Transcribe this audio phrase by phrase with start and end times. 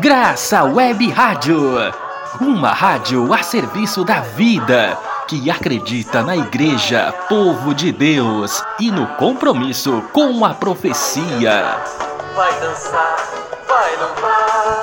[0.00, 1.60] Graça Web Rádio,
[2.40, 4.96] uma rádio a serviço da vida,
[5.28, 11.76] que acredita na Igreja, povo de Deus e no compromisso com a profecia.
[12.34, 13.16] Vai dançar,
[13.68, 14.80] vai louvar.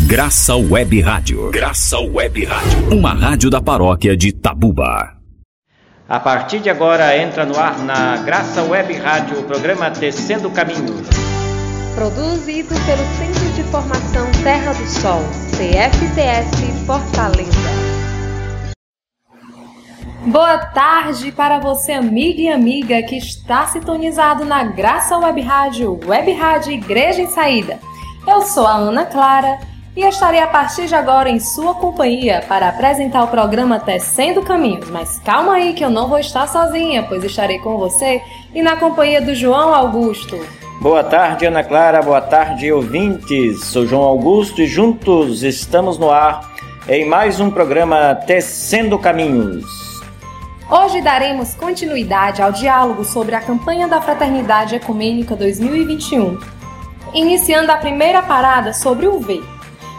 [0.00, 1.50] Graça Web Rádio.
[1.52, 2.98] Graça Web Rádio.
[2.98, 5.16] Uma rádio da paróquia de Tabuba.
[6.08, 11.39] A partir de agora entra no ar na Graça Web Rádio o programa Tecendo Caminhos.
[11.94, 17.50] Produzido pelo Centro de Formação Terra do Sol, CFTS Fortaleza.
[20.26, 26.32] Boa tarde para você, amiga e amiga que está sintonizado na Graça Web Rádio, Web
[26.32, 27.78] Rádio Igreja em Saída.
[28.26, 29.58] Eu sou a Ana Clara
[29.96, 34.88] e estarei a partir de agora em sua companhia para apresentar o programa Tecendo Caminhos.
[34.90, 38.22] Mas calma aí que eu não vou estar sozinha, pois estarei com você
[38.54, 40.38] e na companhia do João Augusto.
[40.80, 42.00] Boa tarde, Ana Clara.
[42.00, 43.66] Boa tarde, ouvintes.
[43.66, 46.54] Sou João Augusto e juntos estamos no ar
[46.88, 49.66] em mais um programa Tecendo Caminhos.
[50.70, 56.38] Hoje daremos continuidade ao diálogo sobre a campanha da Fraternidade Ecumênica 2021,
[57.12, 59.42] iniciando a primeira parada sobre o V,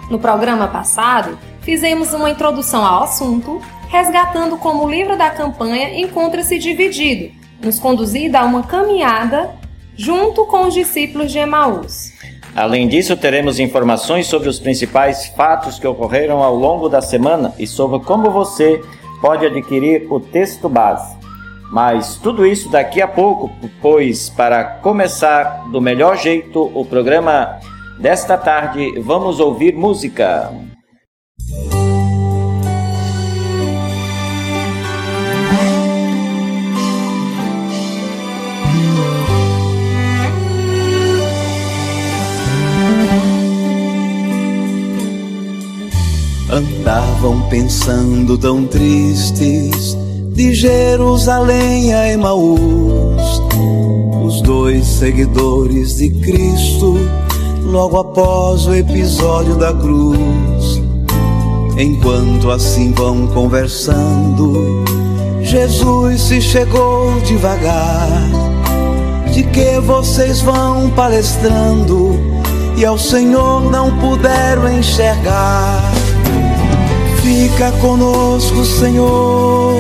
[0.10, 6.58] no programa passado, fizemos uma introdução ao assunto, resgatando como o livro da campanha encontra-se
[6.58, 9.61] dividido, nos conduzindo a uma caminhada
[10.02, 12.12] junto com os discípulos de Emaús.
[12.56, 17.66] Além disso, teremos informações sobre os principais fatos que ocorreram ao longo da semana e
[17.66, 18.82] sobre como você
[19.22, 21.16] pode adquirir o texto base.
[21.72, 23.50] Mas tudo isso daqui a pouco,
[23.82, 27.60] pois para começar do melhor jeito o programa
[28.02, 30.71] Desta tarde, vamos ouvir música.
[46.52, 49.98] Andavam pensando tão tristes
[50.34, 53.42] de Jerusalém a Emaús,
[54.22, 56.98] os dois seguidores de Cristo
[57.64, 60.82] logo após o episódio da cruz.
[61.78, 64.84] Enquanto assim vão conversando,
[65.42, 68.10] Jesus se chegou devagar.
[69.32, 72.20] De que vocês vão palestrando
[72.76, 76.01] e ao Senhor não puderam enxergar?
[77.22, 79.76] Fica conosco, Senhor.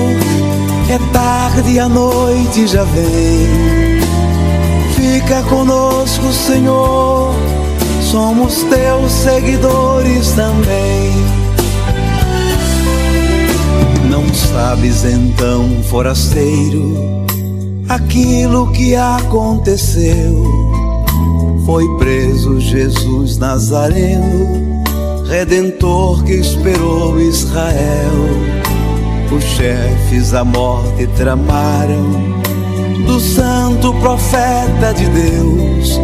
[0.90, 4.02] É tarde e a noite já vem.
[4.96, 7.34] Fica conosco, Senhor
[8.12, 11.14] somos teus seguidores também.
[14.10, 17.26] Não sabes então, forasteiro,
[17.88, 20.44] aquilo que aconteceu.
[21.66, 24.71] Foi preso Jesus Nazareno,
[25.32, 28.12] redentor que esperou Israel.
[29.36, 32.40] Os chefes a morte tramaram
[33.08, 36.00] do santo profeta de Deus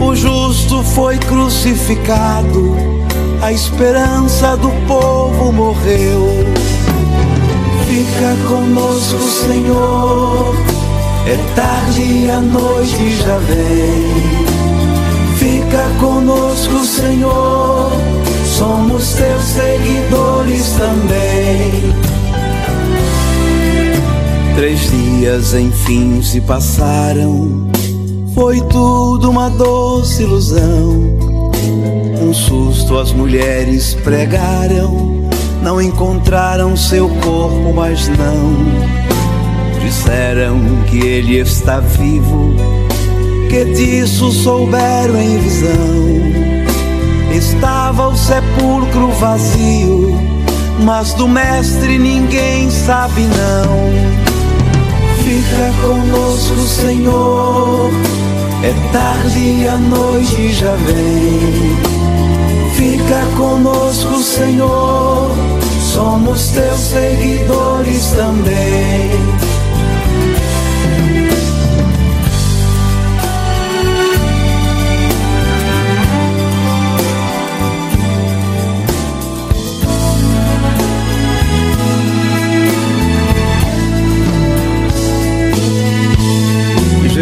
[0.00, 2.74] o justo foi crucificado,
[3.42, 6.26] a esperança do povo morreu.
[7.86, 10.54] Fica conosco, Senhor,
[11.26, 14.40] é tarde e a noite já vem.
[15.36, 17.92] Fica conosco, Senhor,
[18.60, 21.94] somos teus seguidores também.
[24.54, 27.70] Três dias enfim se passaram
[28.34, 31.18] foi tudo uma doce ilusão.
[32.20, 35.26] Um susto as mulheres pregaram,
[35.62, 39.80] não encontraram seu corpo, mas não.
[39.80, 42.54] Disseram que ele está vivo,
[43.48, 46.59] que disso souberam em visão.
[47.30, 50.18] Estava o sepulcro vazio,
[50.84, 54.10] mas do Mestre ninguém sabe não.
[55.22, 57.90] Fica conosco, Senhor
[58.62, 61.76] é tarde e a noite já vem.
[62.74, 65.30] Fica conosco, Senhor.
[65.80, 69.10] Somos teus seguidores também.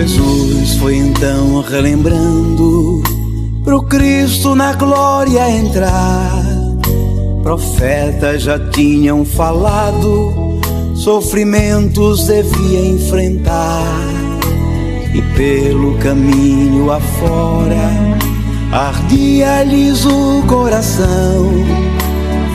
[0.08, 3.02] Jesus foi então relembrando
[3.62, 6.32] pro Cristo na glória entrar.
[7.42, 10.58] Profetas já tinham falado,
[10.94, 13.84] sofrimentos devia enfrentar.
[15.14, 17.90] E pelo caminho afora,
[18.72, 21.52] ardia-lhes o coração,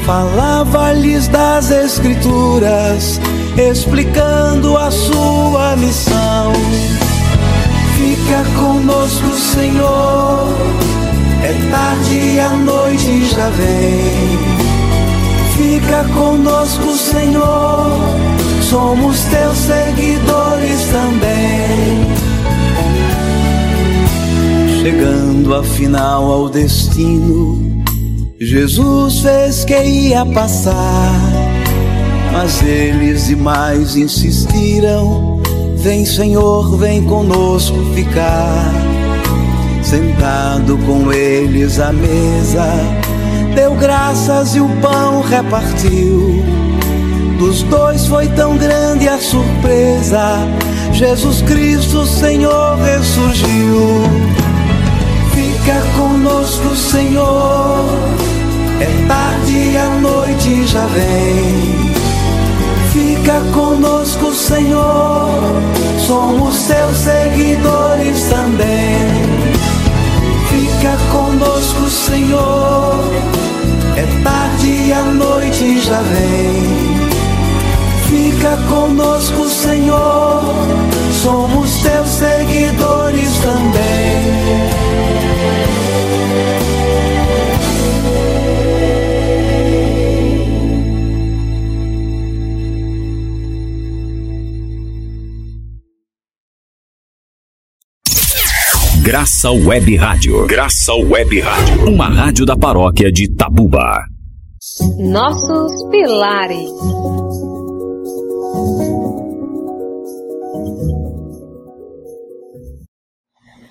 [0.08, 3.20] falava-lhes das Escrituras,
[3.56, 6.52] explicando a sua missão.
[8.04, 10.50] Fica conosco, Senhor,
[11.42, 14.38] é tarde e a noite já vem.
[15.56, 17.98] Fica conosco, Senhor,
[18.70, 22.04] somos teus seguidores também.
[24.82, 27.86] Chegando afinal ao destino,
[28.38, 31.22] Jesus fez que ia passar,
[32.34, 35.33] mas eles demais insistiram:
[35.84, 38.72] Vem, Senhor, vem conosco ficar.
[39.84, 42.66] Sentado com eles à mesa,
[43.54, 46.42] deu graças e o pão repartiu.
[47.38, 50.48] Dos dois foi tão grande a surpresa,
[50.94, 54.04] Jesus Cristo, Senhor, ressurgiu.
[55.34, 57.84] Fica conosco, Senhor.
[58.80, 61.83] É tarde e a noite já vem.
[63.24, 65.40] Fica conosco, Senhor.
[66.06, 69.08] Somos seus seguidores também.
[70.50, 73.00] Fica conosco, Senhor.
[73.96, 76.98] É tarde e a noite já vem.
[78.10, 80.44] Fica conosco, Senhor.
[81.24, 84.84] Somos teus seguidores também.
[99.04, 100.48] Graça Web Rádio.
[100.48, 101.90] Graça Web Rádio.
[101.90, 104.02] Uma rádio da paróquia de Tabuba.
[104.98, 106.70] Nossos pilares.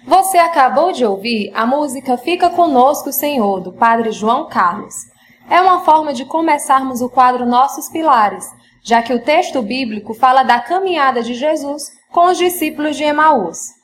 [0.06, 4.94] Você acabou de ouvir a música Fica Conosco, Senhor, do Padre João Carlos.
[5.48, 8.44] É uma forma de começarmos o quadro Nossos Pilares,
[8.84, 13.80] já que o texto bíblico fala da caminhada de Jesus com os discípulos de Emaús.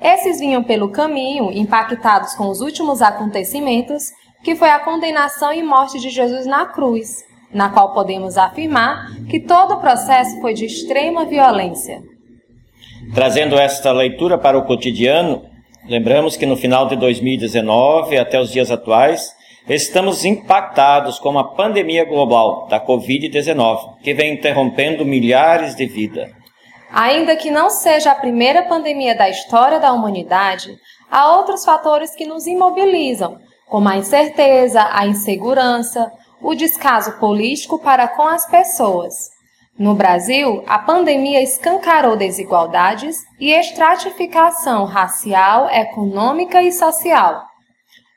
[0.00, 4.10] Esses vinham pelo caminho, impactados com os últimos acontecimentos,
[4.44, 9.40] que foi a condenação e morte de Jesus na cruz, na qual podemos afirmar que
[9.40, 12.02] todo o processo foi de extrema violência.
[13.14, 15.42] Trazendo esta leitura para o cotidiano,
[15.88, 19.34] lembramos que no final de 2019 até os dias atuais,
[19.68, 26.30] estamos impactados com a pandemia global da Covid-19, que vem interrompendo milhares de vidas.
[26.90, 30.76] Ainda que não seja a primeira pandemia da história da humanidade,
[31.10, 33.38] há outros fatores que nos imobilizam,
[33.68, 36.10] como a incerteza, a insegurança,
[36.40, 39.30] o descaso político para com as pessoas.
[39.78, 47.42] No Brasil, a pandemia escancarou desigualdades e estratificação racial, econômica e social.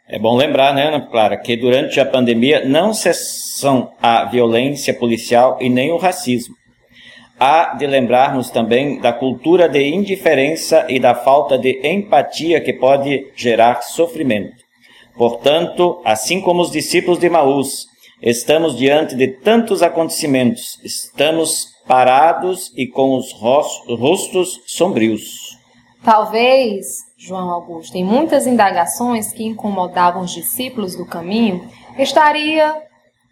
[0.07, 5.57] É bom lembrar, né, Ana Clara, que durante a pandemia não cessam a violência policial
[5.59, 6.55] e nem o racismo.
[7.39, 13.31] Há de lembrarmos também da cultura de indiferença e da falta de empatia que pode
[13.33, 14.57] gerar sofrimento.
[15.15, 17.87] Portanto, assim como os discípulos de Maús,
[18.21, 25.57] estamos diante de tantos acontecimentos, estamos parados e com os rostos sombrios.
[26.03, 31.67] Talvez, João Augusto, em muitas indagações que incomodavam os discípulos do caminho,
[31.97, 32.75] estaria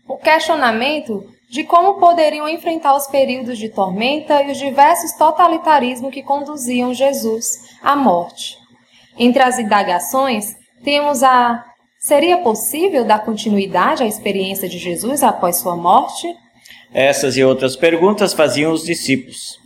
[0.08, 6.22] o questionamento de como poderiam enfrentar os períodos de tormenta e os diversos totalitarismos que
[6.22, 8.58] conduziam Jesus à morte.
[9.18, 11.64] Entre as indagações, temos a
[12.00, 16.28] seria possível dar continuidade à experiência de Jesus após sua morte?
[16.94, 19.58] Essas e outras perguntas faziam os discípulos.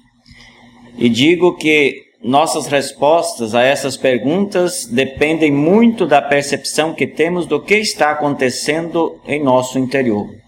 [0.98, 7.62] E digo que nossas respostas a essas perguntas dependem muito da percepção que temos do
[7.62, 10.41] que está acontecendo em nosso interior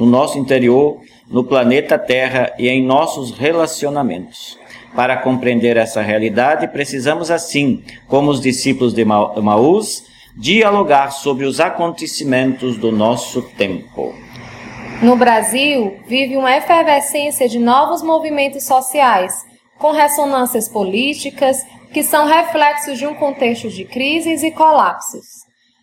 [0.00, 4.58] no nosso interior, no planeta Terra e em nossos relacionamentos.
[4.96, 10.04] Para compreender essa realidade, precisamos, assim como os discípulos de Maús,
[10.34, 14.14] dialogar sobre os acontecimentos do nosso tempo.
[15.02, 19.34] No Brasil, vive uma efervescência de novos movimentos sociais,
[19.78, 25.39] com ressonâncias políticas que são reflexos de um contexto de crises e colapsos.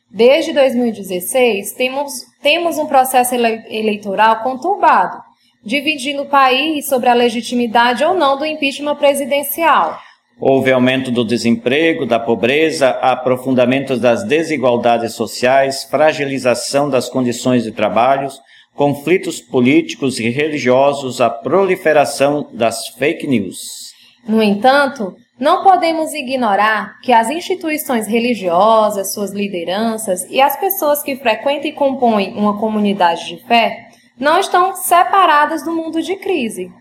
[0.09, 5.21] Desde 2016, temos, temos um processo ele eleitoral conturbado,
[5.63, 9.99] dividindo o país sobre a legitimidade ou não do impeachment presidencial.
[10.39, 18.29] Houve aumento do desemprego, da pobreza, aprofundamento das desigualdades sociais, fragilização das condições de trabalho,
[18.75, 23.91] conflitos políticos e religiosos, a proliferação das fake news.
[24.27, 31.15] No entanto, Não podemos ignorar que as instituições religiosas, suas lideranças e as pessoas que
[31.15, 33.89] frequentam e compõem uma comunidade de fé
[34.20, 36.72] não estão separadas do mundo de crise.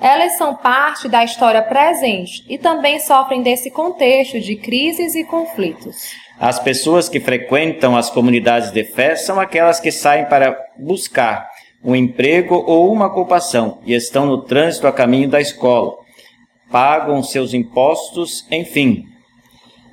[0.00, 6.10] Elas são parte da história presente e também sofrem desse contexto de crises e conflitos.
[6.40, 11.48] As pessoas que frequentam as comunidades de fé são aquelas que saem para buscar
[11.84, 15.99] um emprego ou uma ocupação e estão no trânsito a caminho da escola
[16.70, 19.06] pagam seus impostos, enfim.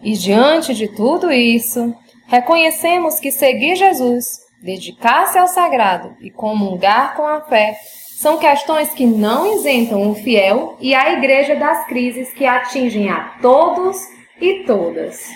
[0.02, 1.94] E diante de tudo isso,
[2.28, 7.78] reconhecemos que seguir Jesus, dedicar-se ao sagrado e comungar com a fé
[8.18, 13.36] são questões que não isentam o fiel e a igreja das crises que atingem a
[13.40, 13.96] todos
[14.42, 15.30] e todas.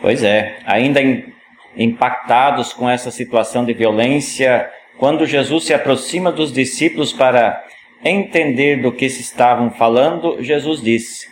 [0.00, 1.00] Pois é, ainda
[1.76, 7.62] impactados com essa situação de violência, quando Jesus se aproxima dos discípulos para
[8.04, 11.28] entender do que se estavam falando, Jesus disse: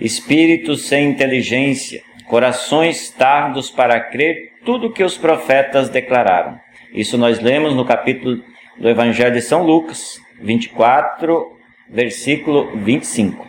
[0.00, 6.58] Espíritos sem inteligência, corações tardos para crer tudo que os profetas declararam.
[6.92, 8.42] Isso nós lemos no capítulo
[8.76, 11.56] do Evangelho de São Lucas, 24,
[11.88, 13.46] versículo 25.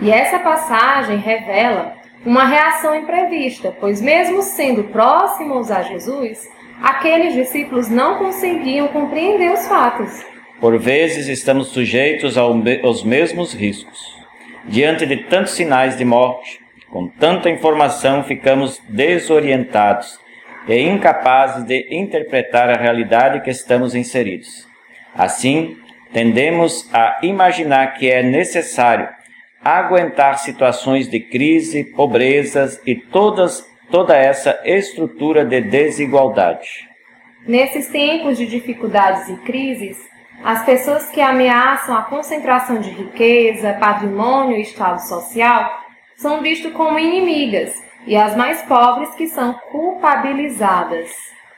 [0.00, 6.48] E essa passagem revela uma reação imprevista, pois, mesmo sendo próximos a Jesus,
[6.82, 10.24] aqueles discípulos não conseguiam compreender os fatos.
[10.60, 14.16] Por vezes estamos sujeitos aos mesmos riscos.
[14.64, 16.60] Diante de tantos sinais de morte,
[16.90, 20.18] com tanta informação, ficamos desorientados
[20.66, 24.66] e incapazes de interpretar a realidade que estamos inseridos.
[25.14, 25.76] Assim,
[26.12, 29.08] tendemos a imaginar que é necessário
[29.62, 36.88] aguentar situações de crise, pobrezas e todas, toda essa estrutura de desigualdade.
[37.46, 39.98] Nesses tempos de dificuldades e crises,
[40.44, 45.70] as pessoas que ameaçam a concentração de riqueza, patrimônio e estado social
[46.16, 47.74] são vistas como inimigas
[48.06, 51.10] e as mais pobres que são culpabilizadas.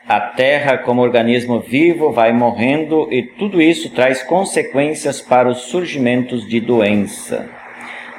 [0.08, 6.48] A terra, como organismo vivo, vai morrendo e tudo isso traz consequências para os surgimentos
[6.48, 7.50] de doença.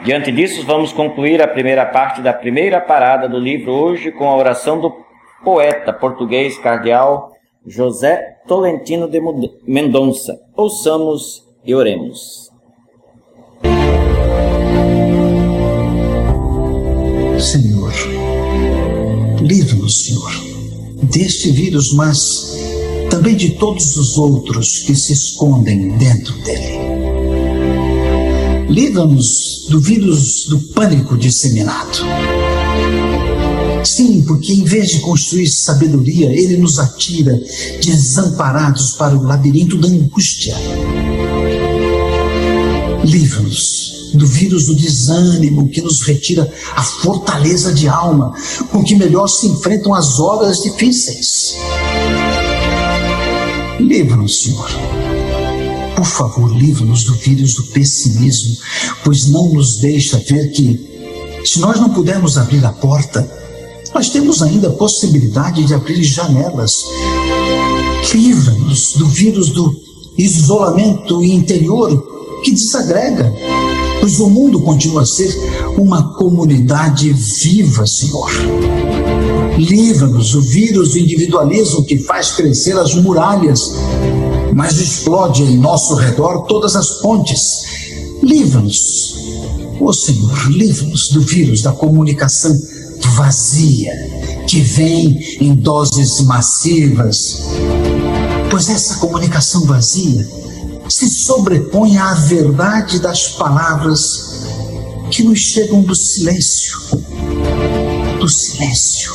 [0.03, 4.35] Diante disso, vamos concluir a primeira parte da primeira parada do livro hoje com a
[4.35, 5.03] oração do
[5.43, 7.31] poeta português cardeal
[7.65, 9.19] José Tolentino de
[9.67, 10.39] Mendonça.
[10.59, 12.49] Ouçamos e oremos.
[17.39, 17.93] Senhor,
[19.41, 20.33] livra-nos, Senhor,
[21.01, 22.57] deste vírus, mas
[23.09, 26.77] também de todos os outros que se escondem dentro dele.
[28.67, 31.99] Livra-nos do vírus do pânico disseminado
[33.83, 37.39] Sim, porque em vez de construir sabedoria, ele nos atira
[37.83, 40.55] desamparados para o labirinto da angústia.
[43.03, 48.33] Livra-nos do vírus do desânimo que nos retira a fortaleza de alma
[48.71, 51.55] com que melhor se enfrentam as horas difíceis.
[53.79, 54.69] Livra-nos, Senhor.
[55.95, 58.57] Por favor, livra-nos do vírus do pessimismo,
[59.03, 60.79] pois não nos deixa ver que,
[61.45, 63.38] se nós não pudermos abrir a porta,
[63.93, 66.83] nós temos ainda a possibilidade de abrir janelas.
[68.13, 69.75] Livra-nos do vírus do
[70.17, 73.33] isolamento interior que desagrega,
[73.99, 75.33] pois o mundo continua a ser
[75.77, 78.29] uma comunidade viva, Senhor.
[79.57, 83.73] Livra-nos do vírus do individualismo que faz crescer as muralhas,
[84.55, 87.41] mas explode em nosso redor todas as pontes.
[88.23, 89.15] Livra-nos,
[89.81, 92.57] ó oh, Senhor, livra-nos do vírus da comunicação
[93.19, 93.91] vazia,
[94.47, 97.41] que vem em doses massivas,
[98.49, 100.25] pois essa comunicação vazia
[100.87, 104.45] se sobrepõe à verdade das palavras
[105.11, 106.79] que nos chegam do silêncio.
[108.21, 109.13] Do silêncio.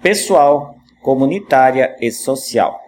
[0.01, 2.79] pessoal, comunitária e social.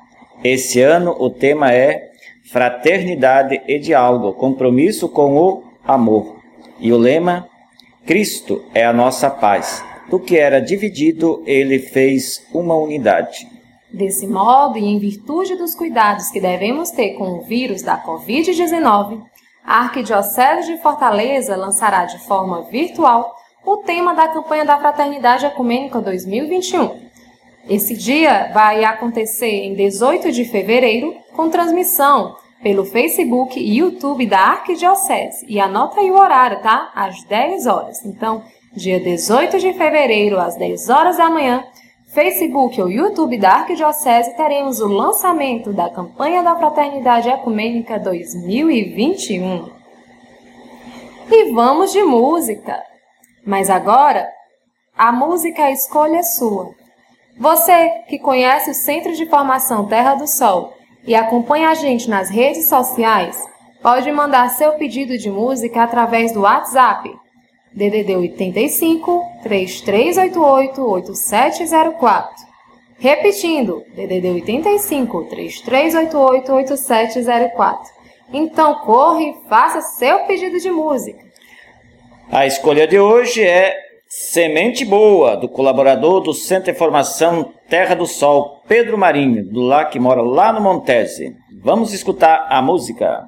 [0.44, 2.12] Esse ano o tema é
[2.52, 6.36] Fraternidade e Diálogo, compromisso com o amor.
[6.80, 7.50] E o lema
[8.06, 9.82] Cristo é a nossa paz.
[10.10, 13.48] Do que era dividido, ele fez uma unidade.
[13.90, 19.22] Desse modo, e em virtude dos cuidados que devemos ter com o vírus da Covid-19,
[19.66, 23.34] a Arquidiocese de Fortaleza lançará de forma virtual
[23.66, 27.04] o tema da campanha da Fraternidade Ecumênica 2021.
[27.70, 34.40] Esse dia vai acontecer em 18 de fevereiro, com transmissão pelo Facebook e YouTube da
[34.40, 35.46] Arquidiocese.
[35.48, 36.92] E anota aí o horário, tá?
[36.96, 38.06] Às 10 horas.
[38.06, 38.42] Então,
[38.74, 41.64] dia 18 de fevereiro, às 10 horas da manhã,
[42.14, 49.70] Facebook ou YouTube da Arquidiocese, teremos o lançamento da campanha da Fraternidade Ecumênica 2021.
[51.30, 52.82] E vamos de música!
[53.46, 54.30] Mas agora,
[54.98, 56.72] a música a escolha é sua.
[57.38, 60.72] Você que conhece o Centro de Formação Terra do Sol
[61.06, 63.38] e acompanha a gente nas redes sociais,
[63.82, 67.10] pode mandar seu pedido de música através do WhatsApp
[67.74, 72.46] DDD 85 3388 8704.
[73.00, 77.92] Repetindo, DDD 85 3388 8704.
[78.32, 81.24] Então corre e faça seu pedido de música.
[82.32, 83.76] A escolha de hoje é
[84.16, 89.86] Semente Boa, do colaborador do Centro de Formação Terra do Sol, Pedro Marinho, do lá
[89.86, 91.36] que mora lá no Montese.
[91.64, 93.24] Vamos escutar a música.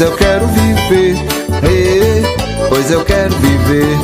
[0.00, 1.16] Pois eu quero viver.
[1.62, 2.22] Ei,
[2.70, 3.98] pois eu quero viver.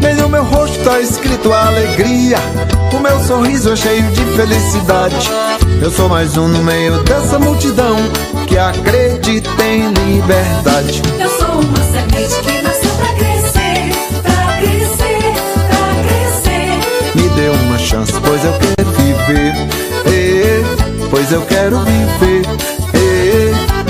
[0.00, 2.38] Bem no meu rosto tá escrito alegria.
[2.94, 5.30] O meu sorriso é cheio de felicidade.
[5.82, 7.96] Eu sou mais um no meio dessa multidão
[8.46, 11.02] que acredita em liberdade.
[11.20, 15.34] Eu sou uma semente que nasceu pra crescer, pra crescer,
[15.68, 17.14] pra crescer.
[17.14, 19.68] Me dê uma chance, pois eu quero viver
[21.10, 22.77] pois eu quero viver.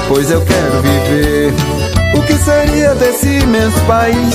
[0.08, 1.52] Pois eu quero viver.
[2.14, 4.34] O que seria desse imenso país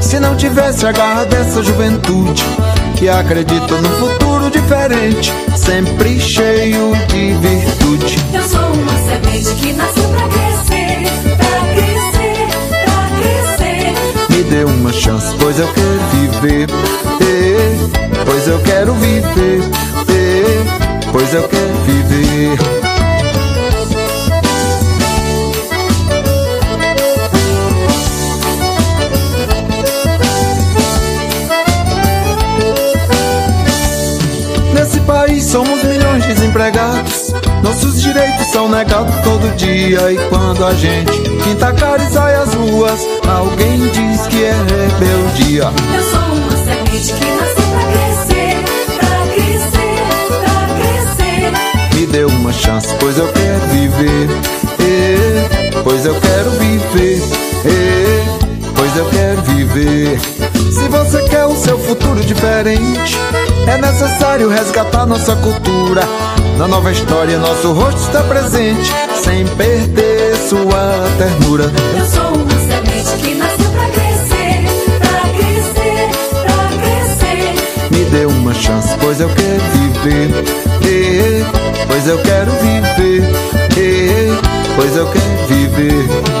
[0.00, 2.44] se não tivesse a garra dessa juventude
[2.96, 8.18] que acredita num futuro diferente, sempre cheio de virtude?
[8.32, 11.02] Eu sou uma semente que nasceu pra crescer,
[11.36, 12.46] pra crescer,
[12.84, 14.36] pra crescer.
[14.36, 16.68] Me dê uma chance, pois eu quero viver.
[17.20, 19.60] Eh, pois eu quero viver.
[20.08, 20.64] Eh,
[21.12, 22.89] pois eu quero viver.
[35.50, 37.32] Somos milhões de desempregados.
[37.62, 40.12] Nossos direitos são negados todo dia.
[40.12, 41.10] E quando a gente
[41.44, 45.64] pinta cara e sai às ruas, alguém diz que é rebeldia.
[45.96, 48.62] Eu sou uma semente que nasceu pra crescer,
[48.96, 49.90] pra crescer,
[51.50, 54.28] pra me dê uma chance, pois eu quero viver.
[54.78, 57.22] Eh, pois eu quero viver.
[57.66, 58.49] Eh,
[58.80, 60.18] pois eu quero viver.
[60.72, 63.18] Se você quer o seu futuro diferente,
[63.66, 66.00] é necessário resgatar nossa cultura.
[66.56, 68.90] Na nova história, nosso rosto está presente,
[69.22, 71.70] sem perder sua ternura.
[71.98, 74.64] Eu sou uma semente que nasceu pra crescer,
[74.98, 76.08] pra crescer,
[76.46, 77.90] pra crescer.
[77.90, 80.70] Me dê uma chance, pois eu quero viver
[81.86, 83.22] pois eu quero viver,
[84.74, 86.39] pois eu quero viver.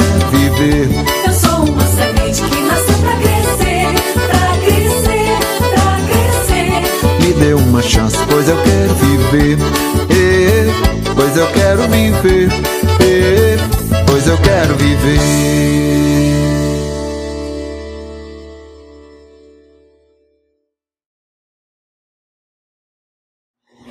[0.00, 0.88] Eu quero viver.
[1.26, 3.86] Eu sou uma semente que nasceu pra crescer,
[4.28, 5.38] pra crescer,
[5.74, 7.26] pra crescer.
[7.26, 9.58] Me dê uma chance, pois eu quero viver.
[11.14, 12.48] Pois eu quero viver.
[13.02, 13.56] Eh,
[14.06, 15.69] pois eu quero viver.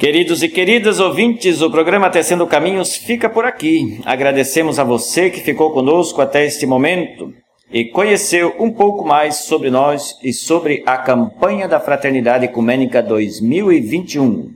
[0.09, 4.01] Queridos e queridas ouvintes, o programa Tecendo Caminhos fica por aqui.
[4.03, 7.31] Agradecemos a você que ficou conosco até este momento
[7.71, 14.49] e conheceu um pouco mais sobre nós e sobre a campanha da Fraternidade Ecumênica 2021.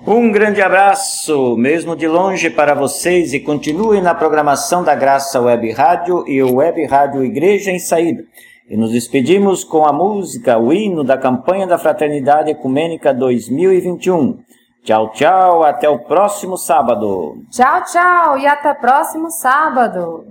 [0.07, 5.73] Um grande abraço, mesmo de longe, para vocês e continue na programação da Graça Web
[5.73, 8.23] Rádio e o Web Rádio Igreja em Saída.
[8.71, 14.39] E nos despedimos com a música, o hino da campanha da Fraternidade Ecumênica 2021.
[14.85, 17.39] Tchau, tchau, até o próximo sábado.
[17.51, 20.27] Tchau, tchau e até próximo sábado.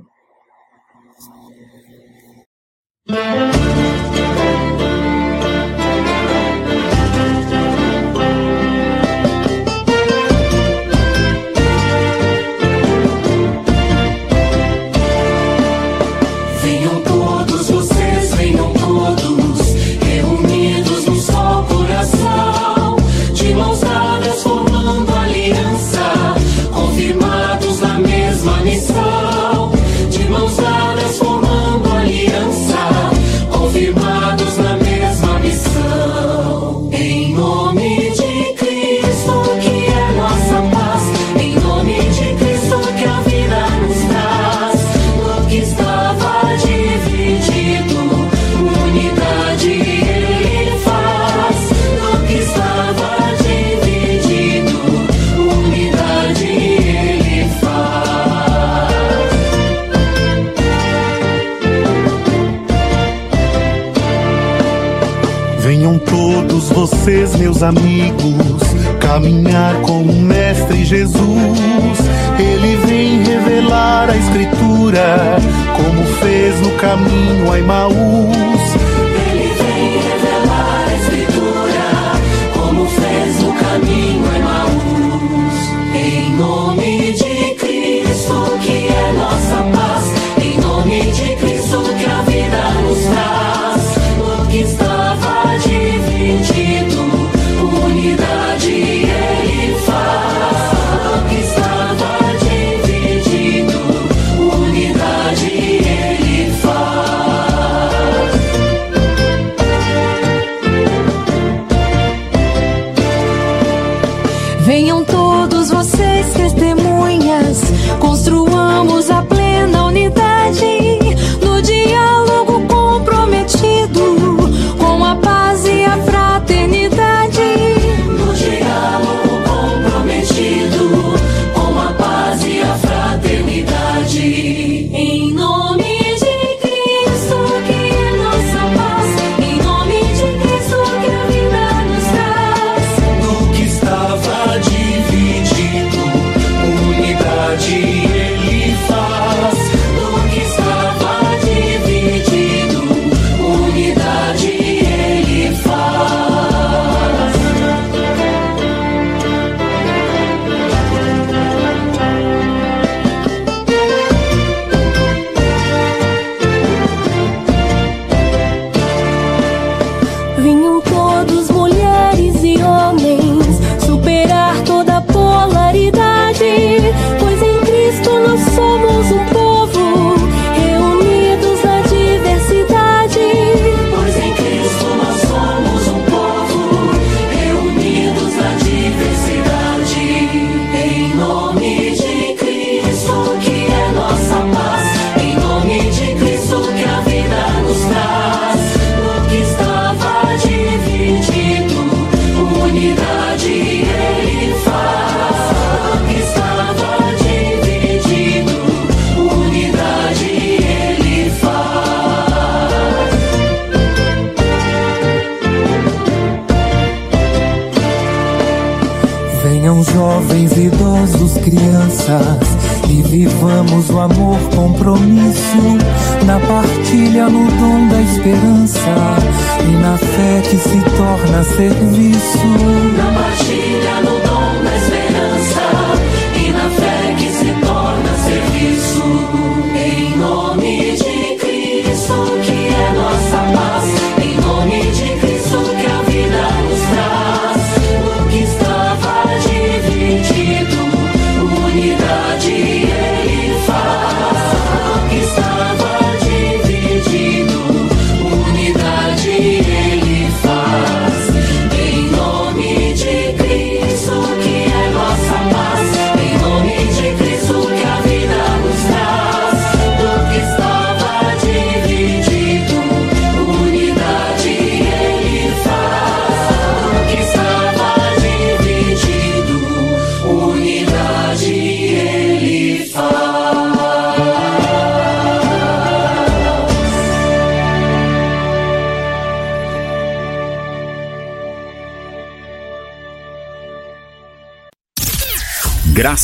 [67.04, 68.62] Vocês, meus amigos,
[69.02, 72.00] caminhar com o Mestre Jesus.
[72.40, 75.38] Ele vem revelar a Escritura,
[75.76, 78.53] como fez no caminho a Emaús.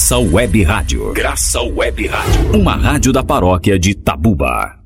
[0.09, 1.13] Graça Web Rádio.
[1.13, 2.59] Graça Web Rádio.
[2.59, 4.78] Uma rádio da paróquia de Tabuba.